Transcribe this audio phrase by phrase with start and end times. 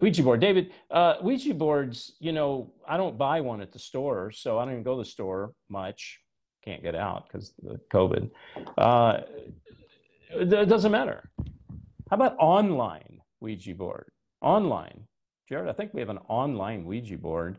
[0.00, 0.72] Ouija board, David.
[0.90, 2.12] Uh, Ouija boards.
[2.20, 5.02] You know, I don't buy one at the store, so I don't even go to
[5.02, 6.20] the store much.
[6.64, 8.30] Can't get out because the COVID.
[8.76, 9.20] Uh,
[10.32, 11.30] it doesn't matter.
[12.10, 14.10] How about online Ouija board?
[14.42, 15.06] Online,
[15.48, 15.68] Jared.
[15.68, 17.58] I think we have an online Ouija board.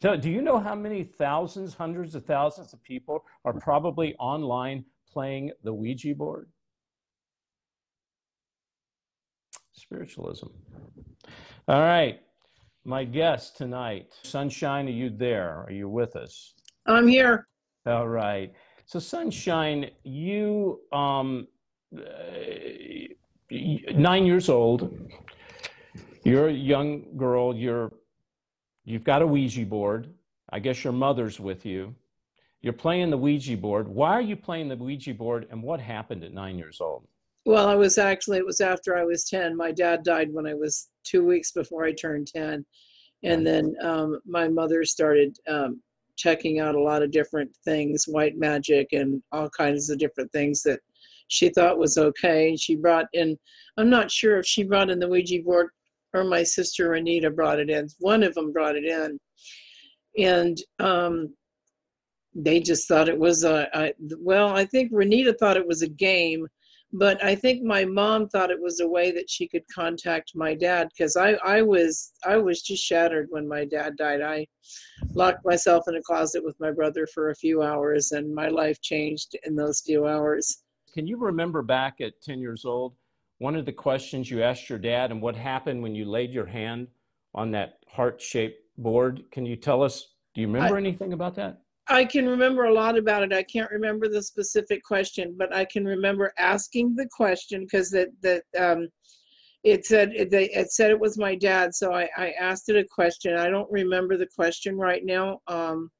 [0.00, 4.84] So, do you know how many thousands, hundreds of thousands of people are probably online
[5.12, 6.48] playing the Ouija board?
[9.90, 10.46] Spiritualism.
[11.66, 12.20] All right.
[12.84, 15.64] My guest tonight, Sunshine, are you there?
[15.66, 16.54] Are you with us?
[16.86, 17.48] I'm here.
[17.86, 18.52] All right.
[18.86, 21.48] So, Sunshine, you, um,
[21.98, 22.02] uh,
[23.50, 24.96] nine years old,
[26.22, 27.90] you're a young girl, you're,
[28.84, 30.08] you've got a Ouija board.
[30.50, 31.96] I guess your mother's with you.
[32.62, 33.88] You're playing the Ouija board.
[33.88, 37.08] Why are you playing the Ouija board and what happened at nine years old?
[37.46, 39.56] Well, I was actually, it was after I was 10.
[39.56, 42.64] My dad died when I was two weeks before I turned 10.
[43.22, 45.80] And then um, my mother started um,
[46.16, 50.62] checking out a lot of different things, white magic and all kinds of different things
[50.62, 50.80] that
[51.28, 52.56] she thought was okay.
[52.56, 53.38] She brought in,
[53.76, 55.68] I'm not sure if she brought in the Ouija board
[56.12, 57.88] or my sister Anita brought it in.
[58.00, 59.18] One of them brought it in.
[60.18, 61.34] And um,
[62.34, 65.88] they just thought it was a, a, well, I think Renita thought it was a
[65.88, 66.46] game
[66.92, 70.54] but I think my mom thought it was a way that she could contact my
[70.54, 74.20] dad because I, I was I was just shattered when my dad died.
[74.22, 74.46] I
[75.14, 78.80] locked myself in a closet with my brother for a few hours and my life
[78.80, 80.64] changed in those few hours.
[80.92, 82.94] Can you remember back at 10 years old
[83.38, 86.46] one of the questions you asked your dad and what happened when you laid your
[86.46, 86.88] hand
[87.34, 89.22] on that heart-shaped board?
[89.30, 91.62] Can you tell us do you remember I, anything about that?
[91.90, 93.32] I can remember a lot about it.
[93.32, 98.08] I can't remember the specific question, but I can remember asking the question because that
[98.22, 98.88] that um,
[99.64, 102.76] it said it, they, it said it was my dad, so I, I asked it
[102.76, 103.36] a question.
[103.36, 105.90] I don't remember the question right now, um,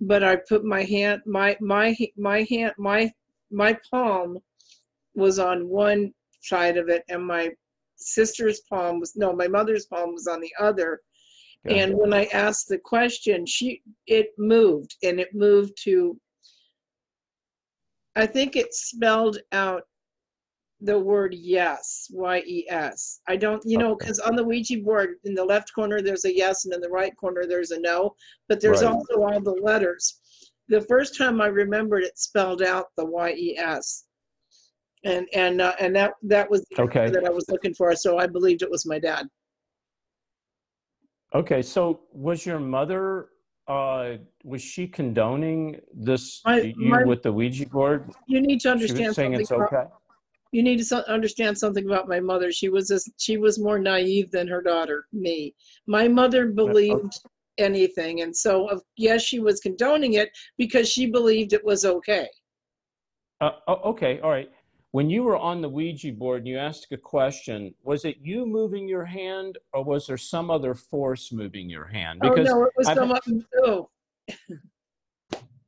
[0.00, 3.10] but I put my hand my my my hand my
[3.50, 4.38] my palm
[5.16, 7.50] was on one side of it, and my
[7.96, 11.00] sister's palm was no, my mother's palm was on the other
[11.66, 16.18] and when I asked the question, she it moved and it moved to
[18.16, 19.82] I think it spelled out
[20.80, 23.20] the word yes, Y E S.
[23.26, 26.36] I don't, you know, because on the Ouija board, in the left corner there's a
[26.36, 28.14] yes, and in the right corner there's a no,
[28.48, 28.92] but there's right.
[28.92, 30.20] also all the letters.
[30.68, 34.04] The first time I remembered it spelled out the Y E S,
[35.04, 37.10] and and uh, and that that was the okay.
[37.10, 37.94] that I was looking for.
[37.96, 39.26] So I believed it was my dad.
[41.34, 43.28] Okay, so was your mother
[43.66, 48.12] uh was she condoning this My- my- with the Ouija board?
[48.26, 49.40] You need to She was understand saying something.
[49.40, 49.90] it's about- okay.
[50.52, 52.52] You need to understand something about my mother.
[52.52, 55.52] She was a, she was more naive than her daughter, me.
[55.88, 57.18] My mother believed
[57.58, 62.28] anything, and so of, yes, she was condoning it because she believed it was okay.
[63.40, 64.48] Uh, oh, okay, all right.
[64.94, 68.46] When you were on the Ouija board and you asked a question, was it you
[68.46, 72.20] moving your hand or was there some other force moving your hand?
[72.22, 73.90] oh no, it was I've- some oh.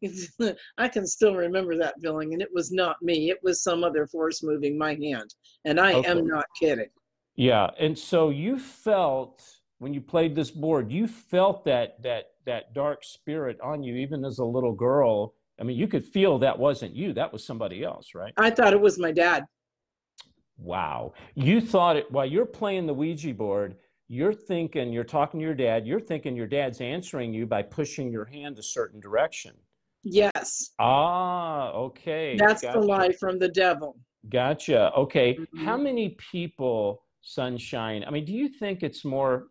[0.78, 3.28] I can still remember that feeling, and it was not me.
[3.30, 6.08] It was some other force moving my hand, and I Okay.
[6.08, 6.90] am not kidding.
[7.34, 9.42] Yeah, and so you felt
[9.78, 14.24] when you played this board, you felt that that that dark spirit on you even
[14.24, 17.82] as a little girl I mean, you could feel that wasn't you, that was somebody
[17.82, 18.32] else, right?
[18.36, 19.44] I thought it was my dad.
[20.58, 21.14] Wow.
[21.34, 23.76] You thought it while you're playing the Ouija board,
[24.08, 28.10] you're thinking, you're talking to your dad, you're thinking your dad's answering you by pushing
[28.10, 29.52] your hand a certain direction.
[30.04, 32.36] Yes, Ah, okay.
[32.36, 32.78] that's gotcha.
[32.78, 33.96] the lie from the devil.
[34.28, 34.92] Gotcha.
[34.94, 35.34] Okay.
[35.36, 35.64] Mhm.
[35.64, 38.04] How many people, Sunshine?
[38.06, 39.48] I mean, do you think it's more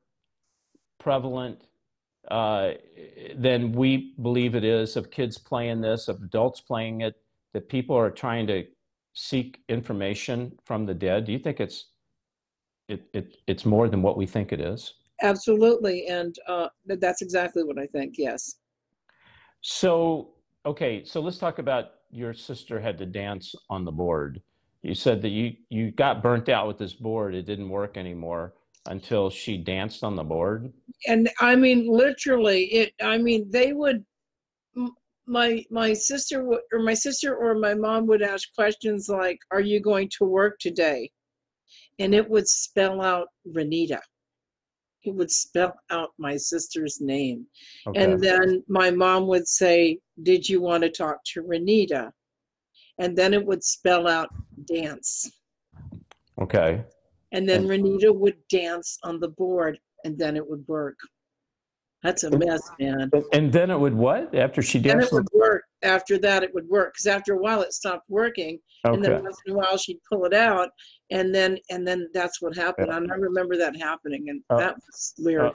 [1.00, 1.68] prevalent
[2.30, 2.72] uh,
[3.36, 7.16] than we believe it is of kids playing this, of adults playing it,
[7.54, 8.66] that people are trying to
[9.14, 11.26] seek information from the dead?
[11.26, 11.90] Do you think it's
[12.88, 14.94] it, it it's more than what we think it is?
[15.22, 18.16] Absolutely, and uh, that's exactly what I think.
[18.18, 18.56] Yes.
[19.62, 20.32] So
[20.66, 24.42] okay, so let's talk about your sister had to dance on the board.
[24.84, 28.54] You said that you you got burnt out with this board; it didn't work anymore
[28.86, 30.72] until she danced on the board.
[31.08, 34.06] And I mean literally it I mean they would
[35.28, 39.62] my my sister would or my sister or my mom would ask questions like are
[39.62, 41.12] you going to work today?
[42.00, 44.00] And it would spell out Renita.
[45.04, 47.46] It would spell out my sister's name.
[47.88, 48.04] Okay.
[48.04, 52.12] and then my mom would say did you want to talk to Renita?
[53.00, 54.30] And then it would spell out
[54.68, 55.30] dance.
[56.42, 56.84] Okay.
[57.32, 60.98] And then Renita would dance on the board and then it would work.
[62.04, 63.10] That's a mess, man.
[63.34, 64.34] And- then it would what?
[64.36, 65.12] After she And danced?
[65.12, 65.64] it would work.
[65.82, 66.94] After that, it would work.
[66.94, 68.60] Because after a while, it stopped working.
[68.84, 70.70] And then once in a while, she'd pull it out.
[71.10, 72.92] And then, and then that's what happened.
[72.92, 74.30] And I remember that happening.
[74.30, 75.42] And Uh, that was weird.
[75.42, 75.54] uh,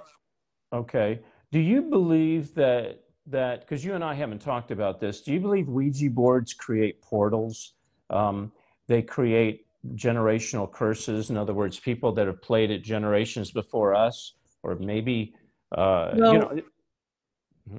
[0.73, 1.21] Okay.
[1.53, 5.21] Do you believe that that because you and I haven't talked about this?
[5.21, 7.75] Do you believe Ouija boards create portals?
[8.09, 8.51] Um,
[8.89, 11.31] they create generational curses.
[11.31, 15.35] In other words, people that have played it generations before us, or maybe
[15.77, 16.33] uh, No.
[16.33, 16.63] you know.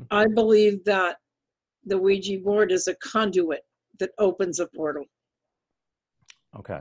[0.09, 1.17] I believe that
[1.85, 3.65] the Ouija board is a conduit
[3.99, 5.05] that opens a portal
[6.57, 6.79] Okay.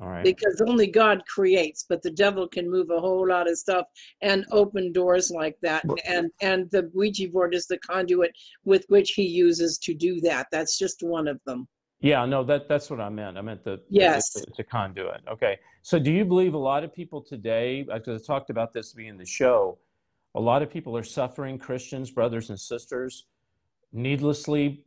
[0.00, 0.24] All right.
[0.24, 3.86] because only God creates, but the devil can move a whole lot of stuff
[4.22, 5.84] and open doors like that.
[6.06, 8.32] And and the Ouija board is the conduit
[8.64, 10.46] with which he uses to do that.
[10.50, 11.68] That's just one of them.
[12.02, 13.38] Yeah, no, that that's what I meant.
[13.38, 14.34] I meant the Yes.
[14.34, 15.20] it's, a, it's a conduit.
[15.30, 17.82] Okay, so do you believe a lot of people today?
[17.82, 19.78] Because I talked about this being the show,
[20.34, 21.58] a lot of people are suffering.
[21.58, 23.26] Christians, brothers and sisters,
[23.92, 24.84] needlessly,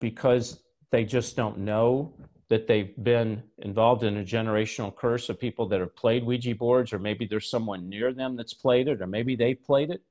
[0.00, 0.60] because
[0.90, 2.12] they just don't know
[2.48, 6.92] that they've been involved in a generational curse of people that have played Ouija boards,
[6.92, 10.02] or maybe there's someone near them that's played it, or maybe they've played it.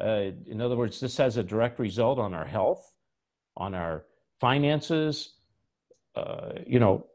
[0.00, 2.92] Uh, in other words, this has a direct result on our health,
[3.56, 4.04] on our
[4.40, 5.34] finances,
[6.16, 7.06] uh, you know,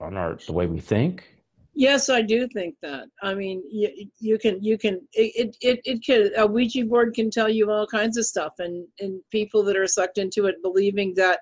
[0.00, 1.28] on our the way we think.
[1.74, 3.06] Yes, I do think that.
[3.22, 3.88] I mean, you,
[4.18, 7.86] you can you can it, it it can a Ouija board can tell you all
[7.86, 11.40] kinds of stuff, and and people that are sucked into it believing that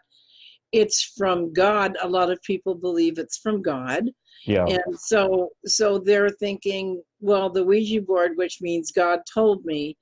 [0.70, 1.96] it's from God.
[2.00, 4.04] A lot of people believe it's from God,
[4.44, 9.96] Yeah, and so so they're thinking, well, the Ouija board, which means God told me,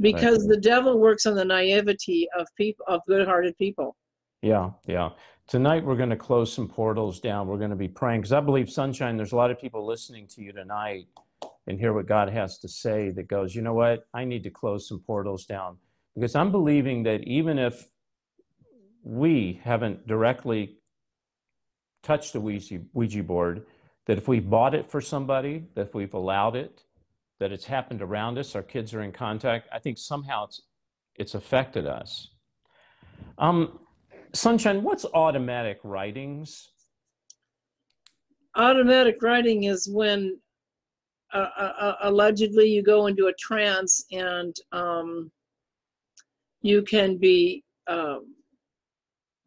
[0.00, 3.96] because the devil works on the naivety of people of good-hearted people.
[4.42, 5.10] yeah, yeah.
[5.52, 7.46] Tonight we're going to close some portals down.
[7.46, 10.26] We're going to be praying because I believe, Sunshine, there's a lot of people listening
[10.28, 11.08] to you tonight
[11.66, 14.06] and hear what God has to say that goes, you know what?
[14.14, 15.76] I need to close some portals down
[16.14, 17.90] because I'm believing that even if
[19.02, 20.78] we haven't directly
[22.02, 23.66] touched the Ouija, Ouija board,
[24.06, 26.84] that if we bought it for somebody, that if we've allowed it,
[27.40, 30.62] that it's happened around us, our kids are in contact, I think somehow it's
[31.16, 32.30] it's affected us.
[33.36, 33.78] Um,
[34.34, 36.72] Sunshine, what's automatic writings?
[38.56, 40.38] automatic writing is when
[41.32, 45.30] uh, uh, uh, allegedly you go into a trance and um,
[46.60, 48.34] you can be um,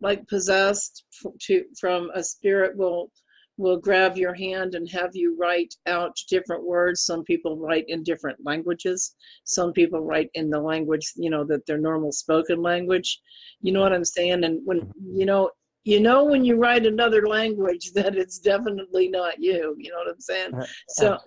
[0.02, 1.04] like possessed
[1.40, 3.12] to from a spirit will
[3.58, 7.02] will grab your hand and have you write out different words.
[7.02, 9.16] Some people write in different languages.
[9.46, 13.22] Some people write in the language you know that their normal spoken language.
[13.62, 14.44] You know what i'm saying?
[14.44, 15.52] And when you know
[15.84, 19.76] you know when you write another language that it's definitely not you.
[19.78, 20.54] You know what i'm saying?
[20.54, 21.18] Uh, uh, so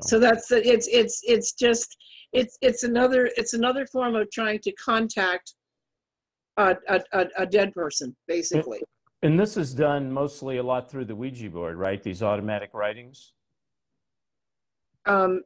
[0.00, 0.18] so.
[0.18, 1.96] that's it's it's it's just
[2.32, 5.54] it's it's another it's another form of trying to contact
[6.56, 8.82] a, a, a dead person basically
[9.22, 12.02] And this is done mostly a lot through the Ouija board, right?
[12.02, 13.32] These automatic writings.
[15.06, 15.40] um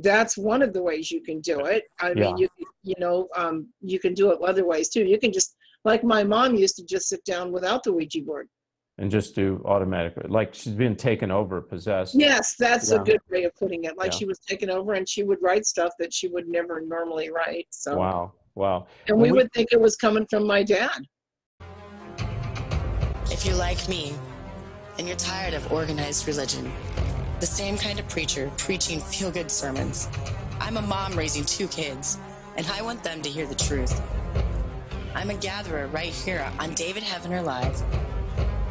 [0.00, 2.14] that's one of the ways you can do it i Yeah.
[2.22, 2.48] mean you
[2.82, 5.50] you know um you can do it other ways too you can just
[5.84, 8.48] like my mom used to just sit down without the ouija board
[8.96, 12.14] and just do automatic, like she's been taken over, possessed.
[12.14, 13.00] yes that's Yeah.
[13.02, 14.18] a good way of putting it like Yeah.
[14.20, 17.66] she was taken over and she would write stuff that she would never normally write
[17.70, 18.86] so Wow, wow.
[19.08, 21.00] and we we- would think it was coming from my dad
[23.34, 24.14] If you're like me
[24.96, 26.72] and you're tired of organized religion,
[27.40, 30.08] the same kind of preacher preaching feel good sermons,
[30.60, 32.16] I'm a mom raising two kids,
[32.56, 34.00] and I want them to hear the truth.
[35.16, 37.82] I'm a gatherer right here on David Heavener Live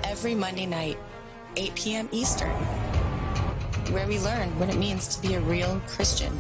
[0.06, 0.98] every Monday night,
[1.58, 2.10] 8 p.m.
[2.14, 2.56] Eastern,
[3.92, 6.40] where we learn what it means to be a real Christian,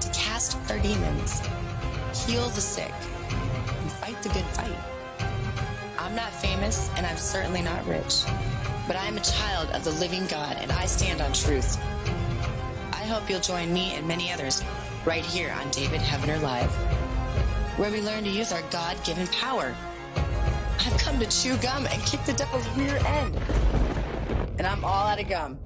[0.00, 1.40] to cast our demons,
[2.26, 2.92] heal the sick,
[3.30, 4.99] and fight the good fight.
[6.10, 8.24] I'm not famous and I'm certainly not rich,
[8.88, 11.78] but I am a child of the living God and I stand on truth.
[12.92, 14.64] I hope you'll join me and many others
[15.04, 16.72] right here on David Heavener Live,
[17.78, 19.72] where we learn to use our God given power.
[20.80, 23.38] I've come to chew gum and kick the devil's rear end,
[24.58, 25.60] and I'm all out of gum.